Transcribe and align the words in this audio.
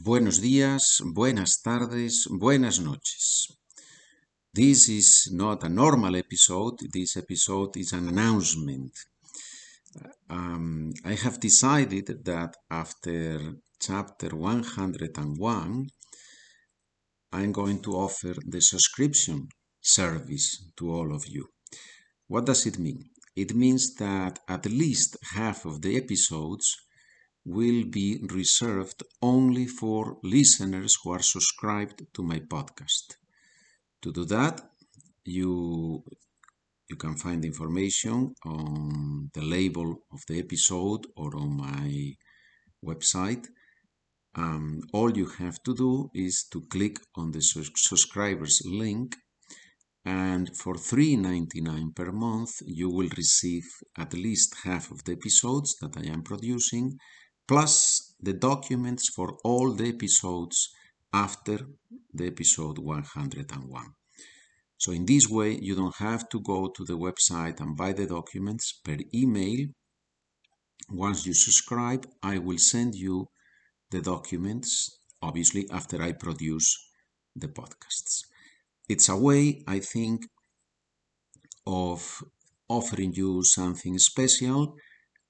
Buenos 0.00 0.40
días, 0.40 1.02
buenas 1.04 1.60
tardes, 1.60 2.28
buenas 2.30 2.78
noches. 2.78 3.58
This 4.54 4.88
is 4.88 5.30
not 5.32 5.64
a 5.64 5.68
normal 5.68 6.14
episode, 6.14 6.76
this 6.92 7.16
episode 7.16 7.76
is 7.76 7.92
an 7.92 8.06
announcement. 8.06 8.92
Um, 10.30 10.92
I 11.04 11.14
have 11.14 11.40
decided 11.40 12.24
that 12.24 12.54
after 12.70 13.56
chapter 13.80 14.36
101, 14.36 15.86
I'm 17.32 17.52
going 17.52 17.82
to 17.82 17.96
offer 17.96 18.34
the 18.46 18.60
subscription 18.60 19.48
service 19.80 20.70
to 20.76 20.92
all 20.92 21.12
of 21.12 21.26
you. 21.26 21.48
What 22.28 22.46
does 22.46 22.66
it 22.66 22.78
mean? 22.78 23.10
It 23.34 23.52
means 23.52 23.96
that 23.96 24.38
at 24.46 24.64
least 24.66 25.16
half 25.34 25.66
of 25.66 25.82
the 25.82 25.96
episodes 25.96 26.76
will 27.48 27.84
be 27.84 28.20
reserved 28.30 29.02
only 29.22 29.66
for 29.66 30.18
listeners 30.22 30.98
who 31.00 31.12
are 31.12 31.22
subscribed 31.22 32.02
to 32.14 32.22
my 32.22 32.40
podcast. 32.40 33.06
To 34.02 34.12
do 34.12 34.24
that, 34.26 34.60
you 35.24 36.04
you 36.90 36.96
can 36.96 37.16
find 37.16 37.44
information 37.44 38.34
on 38.46 39.30
the 39.34 39.42
label 39.42 39.88
of 40.14 40.20
the 40.28 40.38
episode 40.38 41.06
or 41.16 41.36
on 41.36 41.50
my 41.56 42.14
website. 42.82 43.46
Um, 44.34 44.80
all 44.92 45.10
you 45.16 45.26
have 45.42 45.62
to 45.64 45.74
do 45.74 46.10
is 46.14 46.46
to 46.52 46.62
click 46.74 46.96
on 47.16 47.30
the 47.32 47.42
subscribers 47.42 48.62
link 48.64 49.16
and 50.04 50.56
for 50.56 50.74
$3.99 50.74 51.94
per 51.94 52.10
month 52.12 52.52
you 52.64 52.88
will 52.88 53.10
receive 53.16 53.66
at 53.98 54.14
least 54.14 54.54
half 54.64 54.90
of 54.90 55.04
the 55.04 55.12
episodes 55.12 55.76
that 55.80 55.94
I 55.96 56.04
am 56.14 56.22
producing 56.22 56.98
plus 57.48 58.14
the 58.20 58.34
documents 58.34 59.08
for 59.08 59.38
all 59.42 59.72
the 59.72 59.88
episodes 59.88 60.68
after 61.12 61.58
the 62.12 62.26
episode 62.26 62.78
101. 62.78 63.84
So 64.76 64.92
in 64.92 65.06
this 65.06 65.28
way, 65.28 65.58
you 65.60 65.74
don't 65.74 65.96
have 65.96 66.28
to 66.28 66.40
go 66.40 66.68
to 66.68 66.84
the 66.84 66.98
website 66.98 67.60
and 67.60 67.76
buy 67.76 67.92
the 67.92 68.06
documents 68.06 68.72
per 68.84 68.98
email. 69.14 69.66
Once 70.90 71.26
you 71.26 71.34
subscribe, 71.34 72.06
I 72.22 72.38
will 72.38 72.58
send 72.58 72.94
you 72.94 73.28
the 73.90 74.02
documents, 74.02 75.00
obviously, 75.22 75.66
after 75.70 76.02
I 76.02 76.12
produce 76.12 76.76
the 77.34 77.48
podcasts. 77.48 78.24
It's 78.88 79.08
a 79.08 79.16
way, 79.16 79.62
I 79.66 79.80
think, 79.80 80.26
of 81.66 82.22
offering 82.68 83.12
you 83.14 83.42
something 83.42 83.98
special 83.98 84.76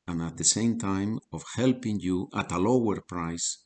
and 0.08 0.22
at 0.22 0.36
the 0.38 0.44
same 0.44 0.78
time 0.78 1.20
of 1.32 1.44
helping 1.54 2.00
you 2.00 2.28
at 2.34 2.50
a 2.50 2.58
lower 2.58 3.00
price 3.02 3.64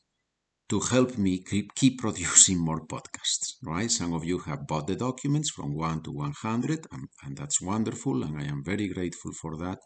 to 0.69 0.79
help 0.79 1.17
me 1.17 1.43
keep, 1.43 1.73
keep 1.73 1.99
producing 2.05 2.59
more 2.59 2.85
podcasts, 2.85 3.53
right? 3.63 3.89
Some 3.89 4.13
of 4.13 4.25
you 4.25 4.39
have 4.39 4.67
bought 4.67 4.87
the 4.87 4.95
documents 4.95 5.49
from 5.49 5.73
1 5.73 6.03
to 6.03 6.11
100, 6.11 6.87
and, 6.91 7.07
and 7.23 7.37
that's 7.37 7.61
wonderful, 7.61 8.23
and 8.23 8.37
I 8.37 8.45
am 8.45 8.63
very 8.63 8.87
grateful 8.89 9.31
for 9.31 9.57
that. 9.57 9.79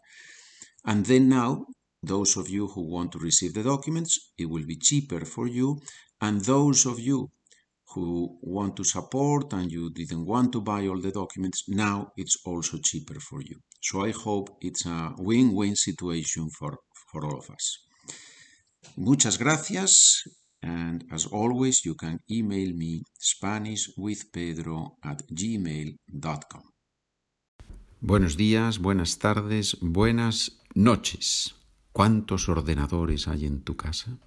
And 0.84 1.06
then 1.06 1.28
now, 1.28 1.66
those 2.02 2.36
of 2.36 2.48
you 2.48 2.68
who 2.68 2.82
want 2.90 3.12
to 3.12 3.18
receive 3.18 3.54
the 3.54 3.62
documents, 3.62 4.32
it 4.38 4.46
will 4.46 4.66
be 4.66 4.76
cheaper 4.76 5.24
for 5.24 5.46
you. 5.46 5.80
And 6.20 6.40
those 6.40 6.86
of 6.86 6.98
you 6.98 7.30
who 7.94 8.38
want 8.42 8.76
to 8.76 8.84
support 8.84 9.52
and 9.52 9.70
you 9.70 9.90
didn't 9.90 10.26
want 10.26 10.52
to 10.52 10.60
buy 10.60 10.86
all 10.86 11.00
the 11.00 11.12
documents, 11.12 11.64
now 11.68 12.12
it's 12.16 12.36
also 12.44 12.78
cheaper 12.82 13.18
for 13.20 13.40
you. 13.42 13.58
So 13.80 14.04
I 14.06 14.12
hope 14.12 14.50
it's 14.60 14.86
a 14.86 15.14
win-win 15.18 15.76
situation 15.76 16.48
for, 16.50 16.78
for 17.12 17.24
all 17.24 17.38
of 17.38 17.50
us. 17.50 17.78
Muchas 18.96 19.38
gracias. 19.38 20.22
And 20.62 21.04
as 21.12 21.26
always, 21.26 21.84
you 21.84 21.94
can 21.94 22.18
email 22.30 22.74
me 22.74 23.02
SpanishWithPedro 23.20 24.96
at 25.04 25.22
gmail.com. 25.30 26.62
Buenos 28.00 28.36
días, 28.36 28.78
buenas 28.78 29.18
tardes, 29.18 29.76
buenas 29.80 30.60
noches. 30.74 31.56
¿Cuántos 31.92 32.48
ordenadores 32.48 33.26
hay 33.26 33.44
en 33.44 33.62
tu 33.62 33.76
casa? 33.76 34.18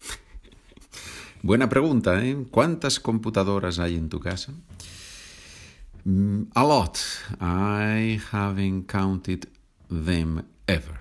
Buena 1.42 1.68
pregunta, 1.68 2.24
¿eh? 2.24 2.46
¿Cuántas 2.50 3.00
computadoras 3.00 3.78
hay 3.78 3.96
en 3.96 4.08
tu 4.08 4.20
casa? 4.20 4.54
A 6.06 6.62
lot. 6.62 6.98
I 7.40 8.20
haven't 8.30 8.88
counted 8.88 9.48
them 9.88 10.44
ever. 10.68 10.98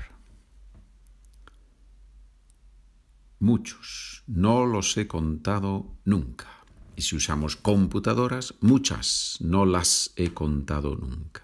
Muchos. 3.40 4.24
No 4.28 4.66
los 4.66 4.96
he 4.96 5.06
contado 5.06 5.98
nunca. 6.06 6.48
Y 6.96 7.02
si 7.02 7.18
usamos 7.18 7.58
computadoras, 7.58 8.54
muchas. 8.62 9.38
No 9.42 9.66
las 9.66 10.14
he 10.16 10.34
contado 10.34 10.96
nunca. 10.96 11.42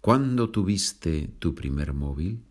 ¿Cuándo 0.00 0.50
tuviste 0.50 1.30
tu 1.38 1.54
primer 1.54 1.92
móvil? 1.92 2.42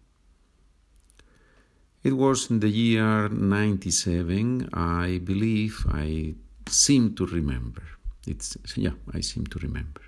It 2.03 2.13
was 2.13 2.49
in 2.49 2.61
the 2.61 2.71
year 2.71 3.29
97, 3.29 4.69
I 4.71 5.19
believe, 5.19 5.85
I 5.91 6.35
seem 6.65 7.13
to 7.15 7.25
remember. 7.25 7.98
It's, 8.29 8.57
yeah, 8.75 8.93
I 9.11 9.21
seem 9.21 9.47
to 9.47 9.57
remember. 9.59 10.01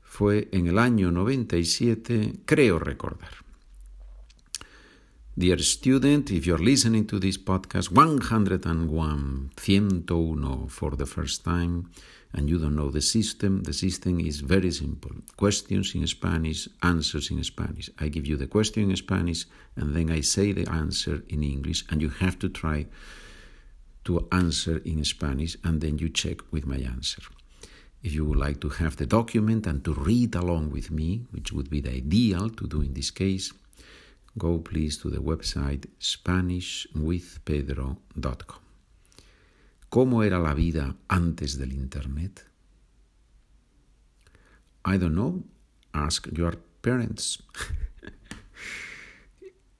Fue 0.00 0.48
en 0.52 0.66
el 0.66 0.78
año 0.78 1.12
97, 1.12 2.40
creo 2.44 2.80
recordar. 2.80 3.30
Dear 5.36 5.60
student, 5.62 6.30
if 6.30 6.46
you're 6.46 6.62
listening 6.62 7.06
to 7.06 7.20
this 7.20 7.38
podcast 7.38 7.92
101, 7.92 8.88
101 8.88 10.68
for 10.68 10.96
the 10.96 11.06
first 11.06 11.44
time, 11.44 11.90
and 12.32 12.50
you 12.50 12.58
don't 12.58 12.74
know 12.74 12.90
the 12.90 13.00
system, 13.00 13.62
the 13.62 13.72
system 13.72 14.18
is 14.18 14.40
very 14.40 14.72
simple. 14.72 15.12
Questions 15.36 15.94
in 15.94 16.06
Spanish, 16.08 16.68
answers 16.82 17.30
in 17.30 17.42
Spanish. 17.44 17.88
I 18.00 18.08
give 18.08 18.26
you 18.26 18.36
the 18.36 18.48
question 18.48 18.90
in 18.90 18.96
Spanish, 18.96 19.46
and 19.76 19.94
then 19.94 20.10
I 20.10 20.22
say 20.22 20.52
the 20.52 20.68
answer 20.68 21.22
in 21.28 21.44
English, 21.44 21.84
and 21.88 22.02
you 22.02 22.10
have 22.10 22.36
to 22.40 22.48
try 22.48 22.86
to 24.04 24.26
answer 24.32 24.78
in 24.84 25.04
Spanish, 25.04 25.56
and 25.64 25.80
then 25.80 25.98
you 25.98 26.08
check 26.08 26.38
with 26.52 26.66
my 26.66 26.76
answer. 26.76 27.22
If 28.02 28.12
you 28.12 28.24
would 28.26 28.38
like 28.38 28.60
to 28.60 28.68
have 28.68 28.96
the 28.96 29.06
document 29.06 29.66
and 29.66 29.82
to 29.84 29.94
read 29.94 30.34
along 30.34 30.70
with 30.70 30.90
me, 30.90 31.22
which 31.30 31.52
would 31.52 31.70
be 31.70 31.80
the 31.80 31.90
ideal 31.90 32.50
to 32.50 32.66
do 32.66 32.82
in 32.82 32.92
this 32.92 33.10
case, 33.10 33.50
go 34.36 34.58
please 34.58 34.98
to 34.98 35.08
the 35.08 35.20
website 35.20 35.86
SpanishWithPedro.com. 36.00 38.60
¿Cómo 39.90 40.22
era 40.24 40.38
la 40.38 40.54
vida 40.54 40.94
antes 41.08 41.56
del 41.56 41.72
Internet? 41.72 42.44
I 44.84 44.98
don't 44.98 45.14
know. 45.14 45.42
Ask 45.94 46.26
your 46.36 46.56
parents. 46.82 47.38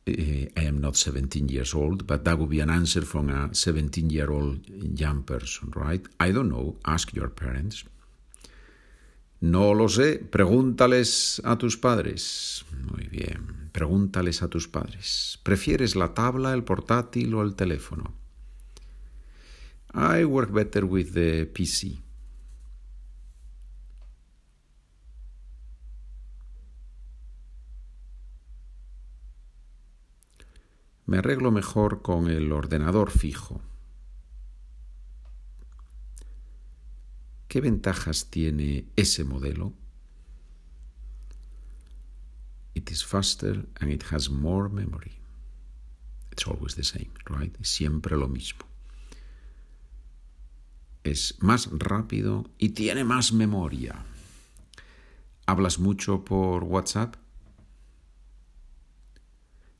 I 0.06 0.50
am 0.56 0.81
not 0.81 0.97
17 0.97 1.48
years 1.48 1.75
old, 1.75 2.06
but 2.06 2.25
that 2.25 2.38
would 2.38 2.50
be 2.50 2.60
an 2.60 2.69
answer 2.69 3.03
from 3.03 3.31
a 3.31 3.54
17 3.54 4.10
year 4.10 4.31
old 4.31 4.60
young 4.69 5.22
person, 5.22 5.72
right? 5.75 6.04
I 6.20 6.31
don't 6.31 6.50
know. 6.50 6.76
Ask 6.84 7.15
your 7.15 7.31
parents. 7.31 7.84
No 9.41 9.72
lo 9.72 9.88
sé. 9.88 10.19
Pregúntales 10.19 11.41
a 11.44 11.56
tus 11.56 11.76
padres. 11.76 12.64
Muy 12.91 13.09
bien. 13.09 13.70
Pregúntales 13.72 14.43
a 14.43 14.48
tus 14.48 14.69
padres. 14.69 15.38
¿Prefieres 15.43 15.97
la 15.97 16.12
tabla, 16.12 16.53
el 16.53 16.64
portátil 16.64 17.34
o 17.34 17.43
el 17.43 17.54
teléfono? 17.54 18.14
I 19.94 20.25
work 20.25 20.53
better 20.53 20.84
with 20.84 21.12
the 21.14 21.47
PC. 21.47 21.98
Me 31.14 31.19
arreglo 31.19 31.52
mejor 31.52 32.02
con 32.02 32.28
el 32.28 32.50
ordenador 32.50 33.12
fijo. 33.12 33.62
¿Qué 37.46 37.61
ventajas 37.61 38.31
tiene 38.31 38.87
ese 38.96 39.22
modelo? 39.22 39.72
It 42.75 42.90
is 42.90 43.05
faster 43.05 43.64
and 43.78 43.93
it 43.93 44.02
has 44.11 44.28
more 44.28 44.69
memory. 44.69 45.12
It's 46.32 46.49
always 46.49 46.75
the 46.75 46.82
same, 46.82 47.12
right? 47.26 47.56
Siempre 47.62 48.16
lo 48.16 48.26
mismo. 48.26 48.66
Es 51.05 51.40
más 51.40 51.69
rápido 51.70 52.50
y 52.58 52.70
tiene 52.70 53.05
más 53.05 53.32
memoria. 53.32 54.05
¿Hablas 55.46 55.78
mucho 55.78 56.25
por 56.25 56.64
WhatsApp? 56.64 57.14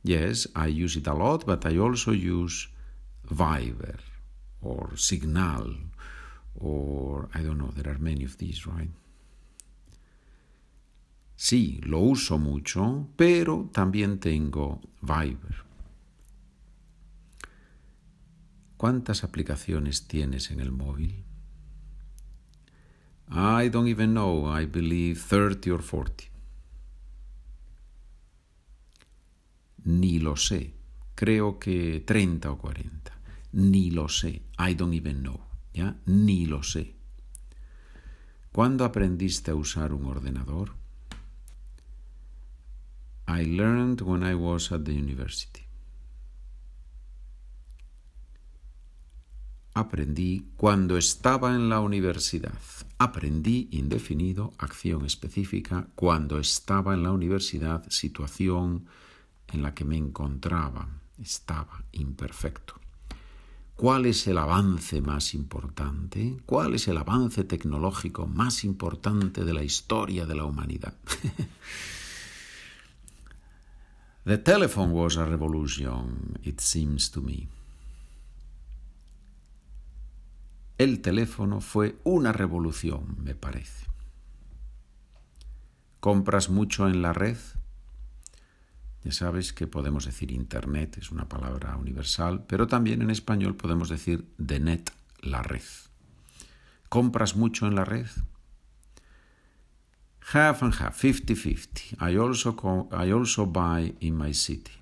Yes, 0.05 0.47
I 0.55 0.67
use 0.67 0.97
it 0.97 1.07
a 1.07 1.15
lot, 1.15 1.47
but 1.47 1.65
I 1.65 1.79
also 1.79 2.13
use 2.13 2.69
Viber 3.27 3.99
or 4.61 4.97
Signal 4.97 5.75
or 6.57 7.29
I 7.35 7.41
don't 7.41 7.59
know, 7.59 7.73
there 7.75 7.91
are 7.93 7.99
many 7.99 8.25
of 8.25 8.37
these, 8.37 8.67
right? 8.67 8.91
Sí, 11.37 11.81
lo 11.85 12.01
uso 12.01 12.39
mucho, 12.39 13.09
pero 13.17 13.71
también 13.73 14.21
tengo 14.21 14.81
Viber. 15.01 15.65
¿Cuántas 18.77 19.25
aplicaciones 19.25 20.07
tienes 20.07 20.51
en 20.51 20.61
el 20.61 20.71
móvil? 20.71 21.25
I 23.31 23.69
don't 23.69 23.89
even 23.89 24.13
know, 24.13 24.47
I 24.47 24.67
believe 24.67 25.23
30 25.23 25.71
or 25.71 25.83
40. 25.83 26.34
Ni 29.85 30.19
lo 30.19 30.37
sé, 30.37 30.75
creo 31.15 31.59
que 31.59 32.03
30 32.05 32.51
o 32.51 32.59
40. 32.59 33.13
Ni 33.53 33.91
lo 33.91 34.09
sé, 34.09 34.43
I 34.59 34.75
don't 34.75 34.95
even 34.95 35.21
know, 35.21 35.41
¿ya? 35.73 35.97
Ni 36.07 36.47
lo 36.47 36.63
sé. 36.63 36.95
¿Cuándo 38.53 38.85
aprendiste 38.85 39.51
a 39.51 39.55
usar 39.55 39.93
un 39.93 40.07
ordenador? 40.07 40.75
I 43.27 43.45
learned 43.45 44.01
when 44.03 44.23
I 44.23 44.35
was 44.35 44.71
at 44.73 44.83
the 44.85 44.93
university. 44.93 45.63
Aprendí 49.75 50.53
cuando 50.57 50.97
estaba 50.97 51.55
en 51.57 51.69
la 51.69 51.81
universidad. 51.81 52.55
Aprendí 52.99 53.69
indefinido, 53.73 54.53
acción 54.59 55.05
específica, 55.05 55.89
cuando 55.97 56.39
estaba 56.39 56.95
en 56.95 57.03
la 57.03 57.11
universidad, 57.11 57.85
situación 57.91 58.87
en 59.53 59.63
la 59.63 59.75
que 59.75 59.85
me 59.85 59.97
encontraba. 59.97 60.89
Estaba 61.19 61.85
imperfecto. 61.93 62.75
¿Cuál 63.77 64.07
es 64.07 64.27
el 64.29 64.39
avance 64.39 65.01
más 65.01 65.35
importante? 65.35 66.37
¿Cuál 66.47 66.75
es 66.75 66.87
el 66.87 66.97
avance 66.97 67.43
tecnológico 67.43 68.27
más 68.27 68.65
importante 68.65 69.45
de 69.45 69.53
la 69.53 69.65
historia 69.65 70.27
de 70.27 70.35
la 70.37 70.45
humanidad? 70.45 70.95
the 74.25 74.39
telephone 74.39 74.93
was 74.93 75.17
a 75.17 75.25
revolution, 75.25 76.39
it 76.45 76.61
seems 76.61 77.11
to 77.11 77.21
me. 77.21 77.49
El 80.79 81.01
teléfono 81.01 81.61
fue 81.61 81.97
una 82.05 82.33
revolución, 82.33 83.17
me 83.23 83.35
parece. 83.35 83.87
¿Compras 85.99 86.49
mucho 86.49 86.89
en 86.89 87.03
la 87.03 87.13
red? 87.13 87.39
Ya 89.05 89.13
sabes 89.13 89.53
que 89.53 89.67
podemos 89.67 90.07
decir 90.07 90.33
Internet, 90.33 90.97
es 90.97 91.11
una 91.11 91.29
palabra 91.29 91.77
universal, 91.77 92.45
pero 92.49 92.67
también 92.67 93.03
en 93.03 93.11
español 93.11 93.55
podemos 93.55 93.91
decir 93.91 94.27
de 94.39 94.61
net, 94.61 94.91
la 95.21 95.43
red. 95.43 95.63
¿Compras 96.89 97.37
mucho 97.37 97.67
en 97.67 97.75
la 97.75 97.85
red? 97.85 98.07
Half 100.33 100.63
and 100.63 100.75
half, 100.81 101.05
50-50. 101.05 101.99
I 102.01 102.17
I 103.07 103.13
also 103.13 103.47
buy 103.47 103.95
in 104.01 104.17
my 104.17 104.33
city. 104.33 104.73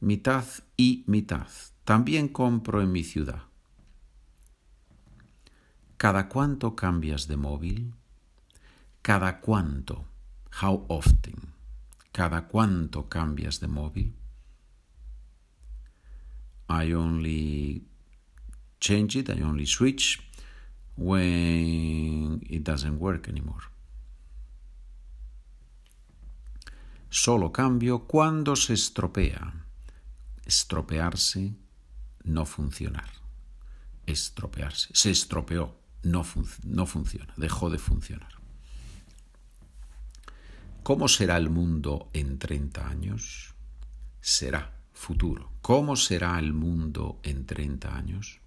Mitad 0.00 0.44
y 0.76 1.02
mitad. 1.08 1.48
También 1.84 2.28
compro 2.28 2.80
en 2.80 2.92
mi 2.92 3.02
ciudad. 3.02 3.42
¿Cada 5.96 6.28
cuánto 6.28 6.76
cambias 6.76 7.26
de 7.26 7.36
móvil? 7.36 7.94
¿Cada 9.02 9.40
cuánto? 9.40 10.07
How 10.50 10.84
often? 10.88 11.52
¿Cada 12.12 12.48
cuánto 12.48 13.08
cambias 13.08 13.60
de 13.60 13.68
móvil? 13.68 14.14
I 16.68 16.92
only 16.92 17.86
change 18.80 19.16
it, 19.16 19.30
I 19.30 19.42
only 19.42 19.66
switch 19.66 20.20
when 20.96 22.40
it 22.48 22.64
doesn't 22.64 22.98
work 22.98 23.28
anymore. 23.28 23.64
Solo 27.10 27.50
cambio 27.50 28.06
cuando 28.06 28.54
se 28.54 28.74
estropea. 28.74 29.64
Estropearse, 30.44 31.54
no 32.24 32.44
funcionar. 32.44 33.10
Estropearse. 34.06 34.88
Se 34.92 35.10
estropeó, 35.10 35.78
no, 36.02 36.24
no 36.64 36.86
funciona, 36.86 37.32
dejó 37.36 37.70
de 37.70 37.78
funcionar. 37.78 38.32
¿Cómo 40.88 41.06
será 41.06 41.36
el 41.36 41.50
mundo 41.50 42.08
en 42.14 42.38
30 42.38 42.88
años? 42.88 43.54
Será 44.22 44.72
futuro. 44.94 45.52
¿Cómo 45.60 45.96
será 45.96 46.38
el 46.38 46.54
mundo 46.54 47.20
en 47.24 47.44
30 47.44 47.94
años? 47.94 48.40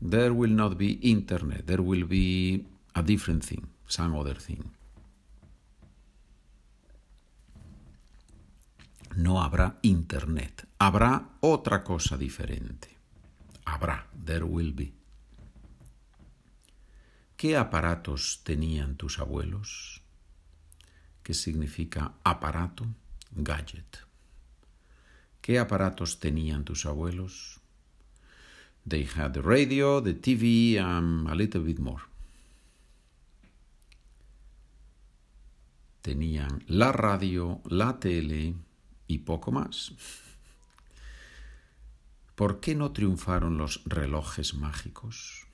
There 0.00 0.30
will 0.30 0.56
not 0.56 0.76
be 0.76 0.98
internet, 1.02 1.64
there 1.64 1.80
will 1.80 2.06
be 2.06 2.66
a 2.94 3.02
different 3.02 3.44
thing, 3.44 3.68
some 3.86 4.18
other 4.18 4.36
thing. 4.36 4.64
No 9.14 9.40
habrá 9.44 9.78
internet, 9.82 10.66
habrá 10.80 11.36
otra 11.38 11.84
cosa 11.84 12.16
diferente. 12.16 12.98
Habrá, 13.64 14.08
there 14.24 14.44
will 14.44 14.72
be. 14.72 14.92
¿Qué 17.36 17.56
aparatos 17.56 18.40
tenían 18.42 18.96
tus 18.96 19.20
abuelos? 19.20 19.99
¿Qué 21.30 21.34
significa 21.34 22.14
aparato, 22.24 22.84
gadget. 23.30 23.98
¿Qué 25.40 25.60
aparatos 25.60 26.18
tenían 26.18 26.64
tus 26.64 26.86
abuelos? 26.86 27.60
They 28.84 29.08
had 29.16 29.34
the 29.34 29.40
radio, 29.40 30.00
the 30.00 30.14
TV, 30.14 30.76
and 30.80 31.28
a 31.28 31.34
little 31.36 31.60
bit 31.60 31.78
more. 31.78 32.02
Tenían 36.02 36.64
la 36.66 36.90
radio, 36.90 37.60
la 37.66 38.00
tele 38.00 38.56
y 39.06 39.18
poco 39.18 39.52
más. 39.52 39.92
¿Por 42.34 42.58
qué 42.58 42.74
no 42.74 42.90
triunfaron 42.90 43.56
los 43.56 43.82
relojes 43.84 44.54
mágicos? 44.54 45.46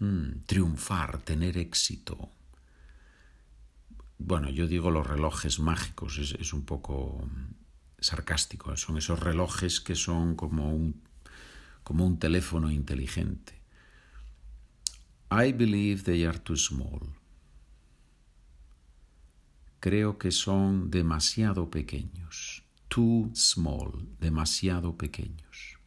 Hmm, 0.00 0.40
triunfar, 0.46 1.18
tener 1.18 1.58
éxito, 1.58 2.30
bueno, 4.24 4.50
yo 4.50 4.66
digo 4.66 4.90
los 4.90 5.06
relojes 5.06 5.58
mágicos, 5.58 6.18
es, 6.18 6.52
un 6.52 6.64
poco 6.64 7.28
sarcástico, 7.98 8.76
son 8.76 8.98
esos 8.98 9.18
relojes 9.18 9.80
que 9.80 9.94
son 9.94 10.36
como 10.36 10.72
un, 10.74 11.02
como 11.82 12.06
un 12.06 12.18
teléfono 12.18 12.70
inteligente. 12.70 13.60
I 15.30 15.52
believe 15.52 16.02
they 16.04 16.24
are 16.24 16.38
too 16.38 16.56
small. 16.56 17.00
Creo 19.80 20.18
que 20.18 20.30
son 20.30 20.90
demasiado 20.90 21.70
pequeños. 21.70 22.62
Too 22.88 23.32
small, 23.34 24.08
demasiado 24.20 24.96
pequeños. 24.96 25.78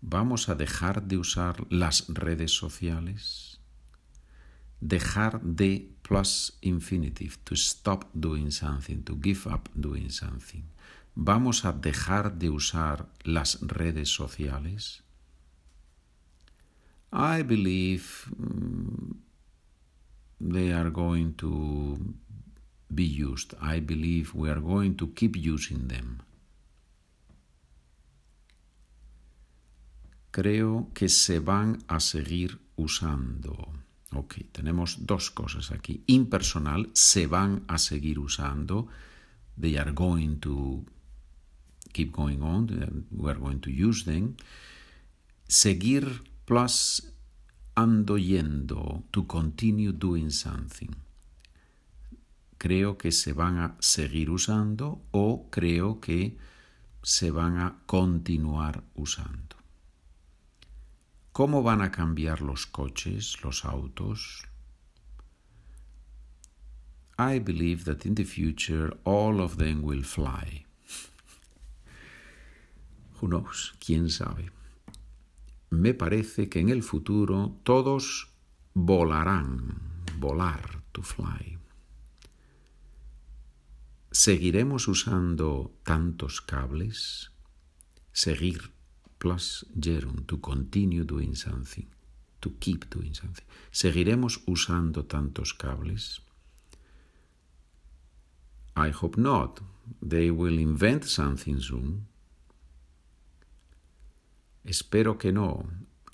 ¿Vamos 0.00 0.48
a 0.48 0.54
dejar 0.54 1.02
de 1.04 1.18
usar 1.18 1.66
las 1.70 2.06
redes 2.08 2.52
sociales? 2.52 3.56
dejar 4.80 5.40
de 5.42 5.90
plus 6.06 6.52
infinitive, 6.62 7.36
to 7.44 7.56
stop 7.56 8.04
doing 8.14 8.52
something, 8.52 9.02
to 9.02 9.16
give 9.16 9.44
up 9.48 9.68
doing 9.74 10.08
something. 10.08 10.62
¿Vamos 11.16 11.64
a 11.64 11.72
dejar 11.72 12.38
de 12.38 12.48
usar 12.48 13.08
las 13.24 13.58
redes 13.60 14.08
sociales? 14.10 15.02
I 17.12 17.42
believe 17.42 18.30
mm, 18.38 19.16
they 20.40 20.72
are 20.72 20.90
going 20.90 21.34
to 21.38 21.98
be 22.94 23.04
used. 23.04 23.54
I 23.60 23.80
believe 23.80 24.32
we 24.32 24.48
are 24.48 24.60
going 24.60 24.94
to 24.98 25.08
keep 25.08 25.34
using 25.36 25.88
them. 25.88 26.22
Creo 30.30 30.88
que 30.94 31.08
se 31.08 31.40
van 31.40 31.82
a 31.88 31.98
seguir 31.98 32.60
usando. 32.76 33.85
Ok, 34.12 34.36
tenemos 34.52 35.06
dos 35.06 35.30
cosas 35.30 35.72
aquí. 35.72 36.02
Impersonal, 36.06 36.90
se 36.92 37.26
van 37.26 37.64
a 37.66 37.78
seguir 37.78 38.18
usando. 38.18 38.86
They 39.58 39.76
are 39.76 39.92
going 39.92 40.38
to 40.40 40.84
keep 41.92 42.12
going 42.12 42.42
on. 42.42 43.06
We 43.10 43.30
are 43.30 43.40
going 43.40 43.60
to 43.60 43.70
use 43.70 44.04
them. 44.04 44.36
Seguir 45.48 46.22
plus 46.44 47.12
ando 47.74 48.16
yendo. 48.16 49.04
To 49.10 49.26
continue 49.26 49.92
doing 49.92 50.30
something. 50.30 50.94
Creo 52.58 52.96
que 52.96 53.12
se 53.12 53.32
van 53.32 53.58
a 53.58 53.76
seguir 53.80 54.30
usando 54.30 55.02
o 55.10 55.48
creo 55.50 56.00
que 56.00 56.38
se 57.02 57.30
van 57.30 57.58
a 57.58 57.78
continuar 57.86 58.82
usando. 58.94 59.55
¿Cómo 61.36 61.62
van 61.62 61.82
a 61.82 61.90
cambiar 61.90 62.40
los 62.40 62.64
coches, 62.64 63.36
los 63.44 63.66
autos? 63.66 64.42
I 67.18 67.40
believe 67.40 67.84
that 67.84 68.06
in 68.06 68.14
the 68.14 68.24
future 68.24 68.96
all 69.04 69.42
of 69.42 69.58
them 69.58 69.82
will 69.82 70.02
fly. 70.02 70.64
Who 73.20 73.28
knows? 73.28 73.74
¿Quién 73.84 74.08
sabe? 74.08 74.50
Me 75.68 75.92
parece 75.92 76.48
que 76.48 76.60
en 76.60 76.70
el 76.70 76.82
futuro 76.82 77.60
todos 77.64 78.30
volarán, 78.72 80.04
volar, 80.18 80.84
to 80.92 81.02
fly. 81.02 81.58
¿Seguiremos 84.10 84.88
usando 84.88 85.76
tantos 85.84 86.40
cables? 86.40 87.30
Seguir 88.12 88.75
plus 89.18 89.64
gerund, 89.78 90.26
to 90.26 90.38
continue 90.38 91.04
doing 91.04 91.34
something, 91.34 91.86
to 92.40 92.50
keep 92.60 92.88
doing 92.90 93.14
something. 93.14 93.44
¿Seguiremos 93.70 94.42
usando 94.46 95.04
tantos 95.04 95.52
cables? 95.54 96.20
I 98.76 98.90
hope 98.90 99.16
not. 99.16 99.60
They 100.02 100.30
will 100.30 100.58
invent 100.58 101.04
something 101.04 101.60
soon. 101.60 102.06
Espero 104.64 105.16
que 105.16 105.32
no. 105.32 105.66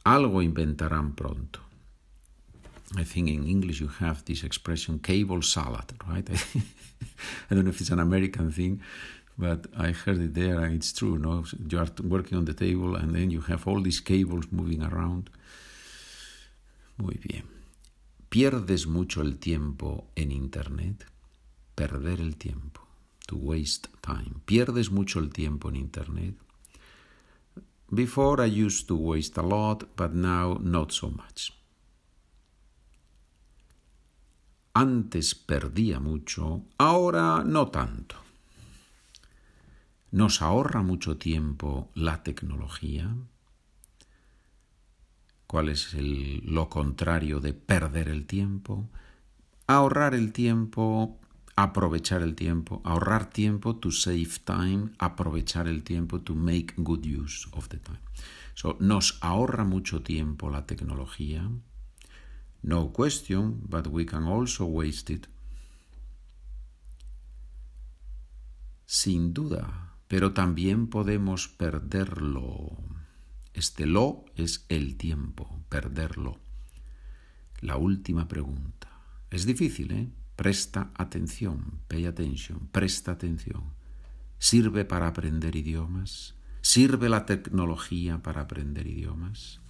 Algo 0.04 0.42
inventarán 0.42 1.14
pronto. 1.16 1.60
I 2.96 3.04
think 3.04 3.28
in 3.28 3.46
English 3.46 3.80
you 3.80 3.88
have 4.00 4.24
this 4.24 4.44
expression 4.44 4.98
cable 4.98 5.42
salad, 5.42 5.94
right? 6.06 6.28
I 7.50 7.54
don't 7.54 7.64
know 7.64 7.70
if 7.70 7.80
it's 7.80 7.90
an 7.90 8.00
American 8.00 8.52
thing, 8.52 8.82
but 9.38 9.66
I 9.76 9.92
heard 9.92 10.20
it 10.20 10.34
there 10.34 10.60
and 10.60 10.74
it's 10.74 10.92
true. 10.92 11.18
No, 11.18 11.44
you 11.68 11.78
are 11.78 11.88
working 12.02 12.38
on 12.38 12.44
the 12.44 12.54
table 12.54 12.96
and 12.96 13.14
then 13.14 13.30
you 13.30 13.40
have 13.42 13.66
all 13.66 13.80
these 13.80 14.00
cables 14.00 14.46
moving 14.50 14.82
around. 14.82 15.30
Muy 16.98 17.18
bien. 17.22 17.44
¿Pierdes 18.28 18.86
mucho 18.86 19.20
el 19.20 19.38
tiempo 19.38 20.06
en 20.16 20.32
Internet? 20.32 21.04
Perder 21.74 22.20
el 22.20 22.36
tiempo. 22.36 22.80
To 23.28 23.36
waste 23.36 23.88
time. 24.02 24.40
¿Pierdes 24.46 24.90
mucho 24.90 25.18
el 25.18 25.30
tiempo 25.30 25.68
en 25.68 25.76
Internet? 25.76 26.34
Before 27.90 28.40
I 28.40 28.46
used 28.46 28.88
to 28.88 28.96
waste 28.96 29.36
a 29.36 29.42
lot, 29.42 29.96
but 29.96 30.14
now 30.14 30.58
not 30.60 30.92
so 30.92 31.10
much. 31.10 31.52
Antes 34.74 35.34
perdía 35.34 36.00
mucho, 36.00 36.62
ahora 36.78 37.44
no 37.44 37.68
tanto. 37.68 38.16
¿Nos 40.12 40.42
ahorra 40.42 40.82
mucho 40.82 41.16
tiempo 41.16 41.90
la 41.94 42.22
tecnología? 42.22 43.16
¿Cuál 45.46 45.70
es 45.70 45.94
lo 45.94 46.68
contrario 46.68 47.40
de 47.40 47.54
perder 47.54 48.08
el 48.08 48.26
tiempo? 48.26 48.90
Ahorrar 49.66 50.14
el 50.14 50.34
tiempo, 50.34 51.18
aprovechar 51.56 52.20
el 52.20 52.34
tiempo, 52.34 52.82
ahorrar 52.84 53.30
tiempo 53.30 53.76
to 53.76 53.90
save 53.90 54.28
time, 54.44 54.90
aprovechar 54.98 55.66
el 55.66 55.82
tiempo 55.82 56.20
to 56.20 56.34
make 56.34 56.74
good 56.76 57.06
use 57.06 57.48
of 57.52 57.70
the 57.70 57.78
time. 57.78 58.00
So, 58.52 58.76
nos 58.80 59.16
ahorra 59.22 59.64
mucho 59.64 60.02
tiempo 60.02 60.50
la 60.50 60.66
tecnología. 60.66 61.50
No 62.60 62.92
question, 62.92 63.62
but 63.66 63.86
we 63.86 64.04
can 64.04 64.24
also 64.24 64.66
waste 64.66 65.10
it. 65.10 65.26
Sin 68.84 69.32
duda, 69.32 69.91
pero 70.12 70.34
también 70.34 70.88
podemos 70.88 71.48
perderlo. 71.48 72.76
Este 73.54 73.86
lo 73.86 74.26
es 74.36 74.66
el 74.68 74.98
tiempo, 74.98 75.64
perderlo. 75.70 76.38
La 77.62 77.78
última 77.78 78.28
pregunta. 78.28 78.88
Es 79.30 79.46
difícil, 79.46 79.90
¿eh? 79.90 80.10
Presta 80.36 80.90
atención, 80.96 81.78
pay 81.88 82.04
attention, 82.04 82.68
presta 82.70 83.12
atención. 83.12 83.62
¿Sirve 84.38 84.84
para 84.84 85.06
aprender 85.08 85.56
idiomas? 85.56 86.34
¿Sirve 86.60 87.08
la 87.08 87.24
tecnología 87.24 88.18
para 88.18 88.42
aprender 88.42 88.86
idiomas? 88.86 89.60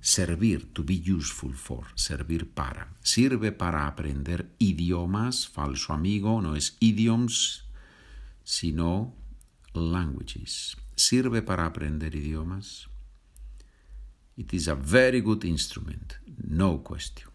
Servir, 0.00 0.72
to 0.72 0.82
be 0.82 0.94
useful 0.94 1.52
for, 1.52 1.88
servir 1.94 2.48
para. 2.54 2.96
Sirve 3.02 3.52
para 3.52 3.86
aprender 3.86 4.50
idiomas, 4.58 5.46
falso 5.46 5.92
amigo, 5.92 6.40
no 6.40 6.56
es 6.56 6.78
idioms, 6.80 7.66
sino 8.44 9.14
languages. 9.78 10.76
Sirve 10.94 11.42
para 11.42 11.66
aprender 11.66 12.14
idiomas. 12.14 12.88
It 14.36 14.52
is 14.54 14.68
a 14.68 14.74
very 14.74 15.20
good 15.20 15.44
instrument, 15.44 16.14
no 16.36 16.82
question 16.82 17.28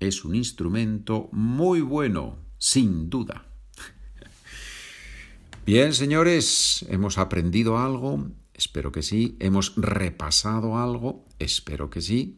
es 0.00 0.24
un 0.24 0.34
instrumento 0.34 1.28
muy 1.32 1.80
bueno, 1.80 2.38
sin 2.58 3.08
duda. 3.10 3.46
Bien, 5.64 5.94
señores, 5.94 6.84
hemos 6.88 7.18
aprendido 7.18 7.78
algo, 7.78 8.30
espero 8.54 8.92
que 8.92 9.02
sí. 9.02 9.36
Hemos 9.40 9.74
repasado 9.76 10.78
algo, 10.78 11.24
espero 11.38 11.90
que 11.90 12.00
sí. 12.00 12.36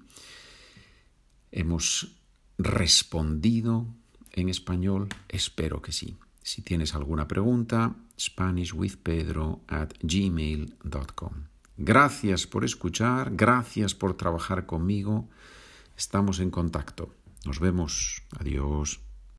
Hemos 1.51 2.17
respondido 2.57 3.87
en 4.33 4.49
español, 4.49 5.09
espero 5.29 5.83
que 5.83 5.93
sí. 5.93 6.17
Si 6.49 6.63
tienes 6.63 6.95
alguna 6.95 7.29
pregunta, 7.29 7.95
SpanishWithPedro 8.19 9.65
at 9.69 9.93
gmail.com. 10.01 11.33
Gracias 11.77 12.47
por 12.47 12.65
escuchar, 12.65 13.33
gracias 13.37 13.95
por 13.95 14.17
trabajar 14.17 14.65
conmigo. 14.65 15.29
Estamos 15.95 16.41
en 16.41 16.51
contacto. 16.51 17.15
Nos 17.45 17.61
vemos. 17.61 18.23
Adiós. 18.41 19.08